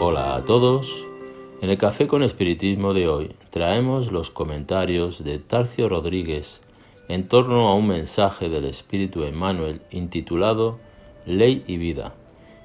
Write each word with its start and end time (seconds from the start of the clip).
Hola 0.00 0.36
a 0.36 0.44
todos. 0.44 1.08
En 1.60 1.70
el 1.70 1.76
Café 1.76 2.06
con 2.06 2.22
Espiritismo 2.22 2.94
de 2.94 3.08
hoy 3.08 3.34
traemos 3.50 4.12
los 4.12 4.30
comentarios 4.30 5.24
de 5.24 5.40
Tarcio 5.40 5.88
Rodríguez 5.88 6.62
en 7.08 7.26
torno 7.26 7.66
a 7.66 7.74
un 7.74 7.88
mensaje 7.88 8.48
del 8.48 8.64
Espíritu 8.66 9.24
Emmanuel 9.24 9.80
intitulado 9.90 10.78
Ley 11.26 11.64
y 11.66 11.78
Vida, 11.78 12.14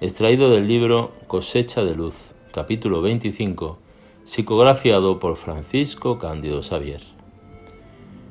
extraído 0.00 0.50
del 0.50 0.66
libro 0.66 1.12
Cosecha 1.26 1.84
de 1.84 1.94
Luz, 1.94 2.34
capítulo 2.50 3.02
25, 3.02 3.76
psicografiado 4.24 5.18
por 5.18 5.36
Francisco 5.36 6.18
Cándido 6.18 6.62
Xavier. 6.62 7.02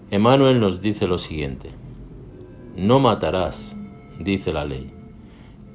Emmanuel 0.09 0.59
nos 0.59 0.81
dice 0.81 1.05
lo 1.05 1.19
siguiente, 1.19 1.69
No 2.75 2.99
matarás, 2.99 3.77
dice 4.19 4.51
la 4.51 4.65
ley. 4.65 4.96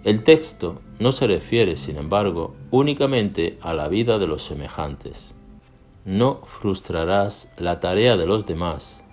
El 0.05 0.25
texto 0.25 0.81
no 0.99 1.13
se 1.13 1.29
refiere, 1.29 1.77
sin 1.77 1.97
embargo, 1.97 2.57
únicamente 2.73 3.57
a 3.63 3.73
la 3.73 3.87
vida 3.87 4.19
de 4.19 4.27
los 4.27 4.43
semejantes. 4.43 5.33
No 6.05 6.41
frustrarás 6.45 7.53
la 7.57 7.79
tarea 7.79 8.17
de 8.17 8.27
los 8.27 8.45
demás, 8.45 9.05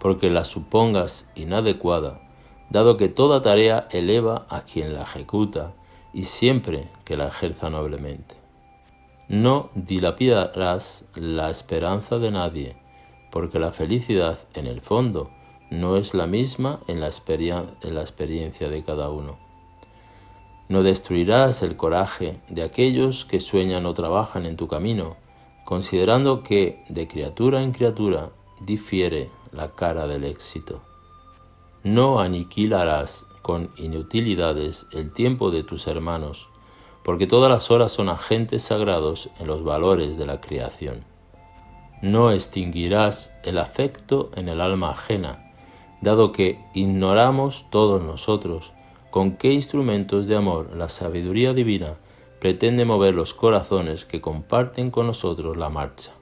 porque 0.00 0.30
la 0.30 0.44
supongas 0.44 1.30
inadecuada, 1.34 2.22
dado 2.70 2.96
que 2.96 3.10
toda 3.10 3.42
tarea 3.42 3.88
eleva 3.90 4.46
a 4.48 4.62
quien 4.62 4.94
la 4.94 5.02
ejecuta 5.02 5.74
y 6.14 6.24
siempre 6.24 6.88
que 7.04 7.18
la 7.18 7.28
ejerza 7.28 7.68
noblemente. 7.68 8.34
No 9.28 9.68
dilapidarás 9.74 11.04
la 11.14 11.50
esperanza 11.50 12.18
de 12.18 12.30
nadie, 12.30 12.76
porque 13.30 13.58
la 13.58 13.72
felicidad, 13.72 14.38
en 14.54 14.66
el 14.66 14.80
fondo, 14.80 15.30
no 15.70 15.96
es 15.98 16.14
la 16.14 16.26
misma 16.26 16.80
en 16.86 17.00
la, 17.00 17.10
en 17.82 17.94
la 17.94 18.00
experiencia 18.00 18.70
de 18.70 18.82
cada 18.82 19.10
uno. 19.10 19.47
No 20.68 20.82
destruirás 20.82 21.62
el 21.62 21.76
coraje 21.76 22.40
de 22.48 22.62
aquellos 22.62 23.24
que 23.24 23.40
sueñan 23.40 23.86
o 23.86 23.94
trabajan 23.94 24.44
en 24.44 24.56
tu 24.56 24.68
camino, 24.68 25.16
considerando 25.64 26.42
que 26.42 26.84
de 26.88 27.08
criatura 27.08 27.62
en 27.62 27.72
criatura 27.72 28.30
difiere 28.60 29.30
la 29.52 29.74
cara 29.74 30.06
del 30.06 30.24
éxito. 30.24 30.82
No 31.84 32.20
aniquilarás 32.20 33.26
con 33.40 33.70
inutilidades 33.76 34.86
el 34.92 35.12
tiempo 35.12 35.50
de 35.50 35.64
tus 35.64 35.86
hermanos, 35.86 36.48
porque 37.02 37.26
todas 37.26 37.50
las 37.50 37.70
horas 37.70 37.92
son 37.92 38.10
agentes 38.10 38.62
sagrados 38.62 39.30
en 39.40 39.46
los 39.46 39.64
valores 39.64 40.18
de 40.18 40.26
la 40.26 40.40
creación. 40.40 41.04
No 42.02 42.30
extinguirás 42.30 43.32
el 43.42 43.56
afecto 43.56 44.30
en 44.36 44.50
el 44.50 44.60
alma 44.60 44.90
ajena, 44.90 45.50
dado 46.02 46.30
que 46.30 46.60
ignoramos 46.74 47.70
todos 47.70 48.02
nosotros 48.02 48.72
con 49.18 49.32
qué 49.32 49.50
instrumentos 49.50 50.28
de 50.28 50.36
amor 50.36 50.76
la 50.76 50.88
sabiduría 50.88 51.52
divina 51.52 51.96
pretende 52.38 52.84
mover 52.84 53.16
los 53.16 53.34
corazones 53.34 54.04
que 54.04 54.20
comparten 54.20 54.92
con 54.92 55.08
nosotros 55.08 55.56
la 55.56 55.70
marcha 55.70 56.12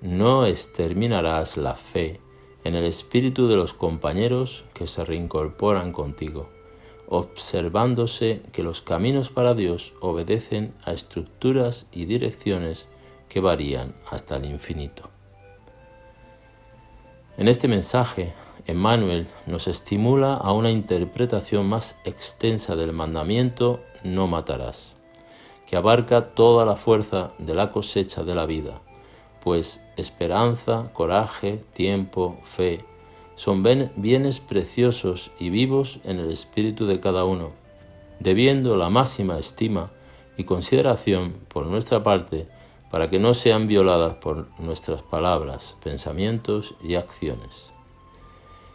no 0.00 0.46
exterminarás 0.46 1.56
la 1.56 1.74
fe 1.74 2.20
en 2.62 2.76
el 2.76 2.84
espíritu 2.84 3.48
de 3.48 3.56
los 3.56 3.74
compañeros 3.74 4.64
que 4.74 4.86
se 4.86 5.04
reincorporan 5.04 5.92
contigo, 5.92 6.48
observándose 7.08 8.42
que 8.52 8.62
los 8.62 8.80
caminos 8.80 9.28
para 9.28 9.54
Dios 9.54 9.92
obedecen 10.00 10.74
a 10.84 10.92
estructuras 10.92 11.88
y 11.90 12.04
direcciones 12.04 12.88
que 13.28 13.40
varían 13.40 13.96
hasta 14.08 14.36
el 14.36 14.44
infinito. 14.44 15.10
En 17.38 17.48
este 17.48 17.66
mensaje, 17.66 18.34
Emmanuel 18.68 19.26
nos 19.46 19.66
estimula 19.66 20.34
a 20.34 20.52
una 20.52 20.70
interpretación 20.70 21.66
más 21.66 21.98
extensa 22.04 22.76
del 22.76 22.92
mandamiento 22.92 23.80
no 24.04 24.28
matarás, 24.28 24.96
que 25.66 25.76
abarca 25.76 26.34
toda 26.34 26.64
la 26.64 26.76
fuerza 26.76 27.32
de 27.38 27.54
la 27.54 27.72
cosecha 27.72 28.22
de 28.22 28.36
la 28.36 28.46
vida 28.46 28.80
pues 29.48 29.80
esperanza, 29.96 30.90
coraje, 30.92 31.64
tiempo, 31.72 32.38
fe, 32.42 32.84
son 33.34 33.62
bienes 33.96 34.40
preciosos 34.40 35.30
y 35.38 35.48
vivos 35.48 36.00
en 36.04 36.18
el 36.18 36.30
espíritu 36.30 36.86
de 36.86 37.00
cada 37.00 37.24
uno, 37.24 37.52
debiendo 38.20 38.76
la 38.76 38.90
máxima 38.90 39.38
estima 39.38 39.90
y 40.36 40.44
consideración 40.44 41.34
por 41.48 41.66
nuestra 41.66 42.02
parte 42.02 42.46
para 42.90 43.08
que 43.08 43.18
no 43.18 43.32
sean 43.32 43.66
violadas 43.66 44.16
por 44.16 44.48
nuestras 44.58 45.02
palabras, 45.02 45.76
pensamientos 45.82 46.74
y 46.82 46.96
acciones. 46.96 47.72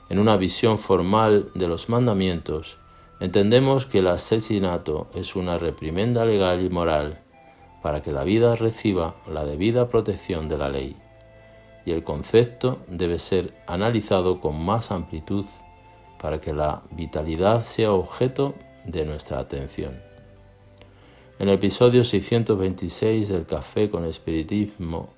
En 0.09 0.19
una 0.19 0.37
visión 0.37 0.77
formal 0.77 1.49
de 1.55 1.67
los 1.67 1.89
mandamientos, 1.89 2.77
entendemos 3.19 3.85
que 3.85 3.99
el 3.99 4.07
asesinato 4.07 5.07
es 5.13 5.35
una 5.35 5.57
reprimenda 5.57 6.25
legal 6.25 6.61
y 6.61 6.69
moral 6.69 7.21
para 7.81 8.01
que 8.01 8.11
la 8.11 8.23
vida 8.23 8.55
reciba 8.55 9.15
la 9.27 9.45
debida 9.45 9.87
protección 9.87 10.47
de 10.49 10.57
la 10.57 10.69
ley, 10.69 10.95
y 11.85 11.91
el 11.91 12.03
concepto 12.03 12.79
debe 12.87 13.19
ser 13.19 13.53
analizado 13.67 14.39
con 14.39 14.63
más 14.63 14.91
amplitud 14.91 15.45
para 16.19 16.39
que 16.39 16.53
la 16.53 16.83
vitalidad 16.91 17.63
sea 17.63 17.91
objeto 17.91 18.55
de 18.85 19.05
nuestra 19.05 19.39
atención. 19.39 20.01
En 21.39 21.49
el 21.49 21.55
episodio 21.55 22.03
626 22.03 23.27
del 23.27 23.45
Café 23.45 23.89
con 23.89 24.05
Espiritismo 24.05 25.09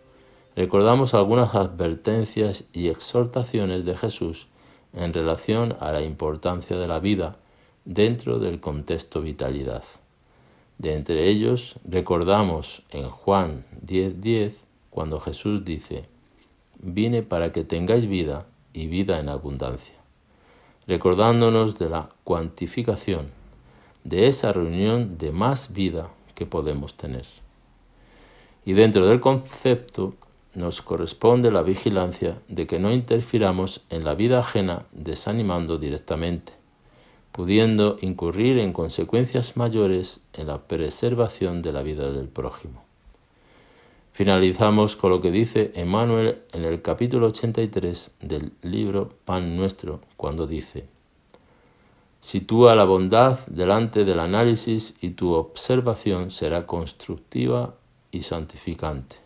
recordamos 0.56 1.14
algunas 1.14 1.54
advertencias 1.54 2.64
y 2.74 2.88
exhortaciones 2.88 3.86
de 3.86 3.96
Jesús 3.98 4.48
en 4.96 5.14
relación 5.14 5.76
a 5.80 5.92
la 5.92 6.02
importancia 6.02 6.78
de 6.78 6.88
la 6.88 7.00
vida 7.00 7.38
dentro 7.84 8.40
del 8.40 8.60
contexto 8.60 9.22
vitalidad. 9.22 9.84
De 10.78 10.94
entre 10.94 11.30
ellos 11.30 11.76
recordamos 11.86 12.84
en 12.90 13.10
Juan 13.10 13.66
10:10 13.86 14.64
cuando 14.90 15.20
Jesús 15.20 15.64
dice, 15.64 16.06
vine 16.80 17.22
para 17.22 17.52
que 17.52 17.64
tengáis 17.64 18.08
vida 18.08 18.46
y 18.74 18.88
vida 18.88 19.20
en 19.20 19.30
abundancia, 19.30 19.96
recordándonos 20.88 21.78
de 21.80 21.90
la 21.90 22.10
cuantificación 22.24 23.28
de 24.04 24.28
esa 24.28 24.54
reunión 24.54 25.18
de 25.18 25.32
más 25.32 25.74
vida 25.74 26.10
que 26.36 26.46
podemos 26.46 26.96
tener. 26.96 27.26
Y 28.66 28.74
dentro 28.74 29.06
del 29.06 29.20
concepto 29.20 30.14
nos 30.56 30.82
corresponde 30.82 31.52
la 31.52 31.62
vigilancia 31.62 32.40
de 32.48 32.68
que 32.68 32.80
no 32.80 32.92
interfiramos 32.92 33.82
en 33.90 34.04
la 34.04 34.16
vida 34.16 34.40
ajena 34.40 34.86
desanimando 34.92 35.78
directamente 35.78 36.54
pudiendo 37.36 37.98
incurrir 38.00 38.60
en 38.60 38.72
consecuencias 38.72 39.58
mayores 39.58 40.22
en 40.32 40.48
la 40.48 40.60
preservación 40.70 41.62
de 41.62 41.74
la 41.74 41.82
vida 41.82 42.10
del 42.14 42.30
prójimo. 42.30 42.82
Finalizamos 44.14 44.96
con 44.96 45.10
lo 45.10 45.20
que 45.20 45.32
dice 45.32 45.74
Emmanuel 45.76 46.44
en 46.54 46.64
el 46.64 46.82
capítulo 46.82 47.28
83 47.28 48.16
del 48.22 48.54
libro 48.62 49.10
Pan 49.26 49.58
Nuestro, 49.58 50.00
cuando 50.16 50.48
dice, 50.48 50.86
Sitúa 52.22 52.74
la 52.74 52.86
bondad 52.86 53.38
delante 53.48 54.06
del 54.06 54.22
análisis 54.22 54.96
y 55.02 55.10
tu 55.10 55.34
observación 55.34 56.32
será 56.32 56.66
constructiva 56.66 57.76
y 58.12 58.22
santificante. 58.22 59.25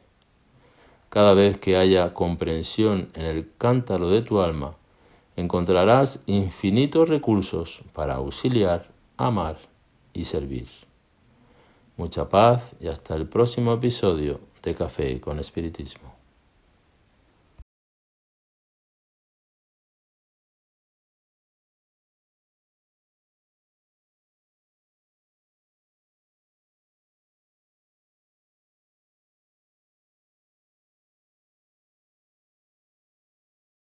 Cada 1.09 1.34
vez 1.34 1.58
que 1.58 1.76
haya 1.76 2.14
comprensión 2.14 3.09
en 3.16 3.26
el 3.26 3.52
cántaro 3.58 4.09
de 4.09 4.22
tu 4.22 4.41
alma, 4.41 4.76
encontrarás 5.35 6.23
infinitos 6.28 7.09
recursos 7.09 7.82
para 7.94 8.16
auxiliar, 8.16 8.90
amar 9.17 9.58
y 10.14 10.26
servir. 10.26 10.67
Mucha 11.97 12.29
paz 12.29 12.76
y 12.79 12.88
hasta 12.88 13.16
el 13.16 13.28
próximo 13.28 13.73
episodio 13.73 14.40
de 14.61 14.76
Café 14.76 15.20
con 15.20 15.40
Espiritismo. 15.40 16.18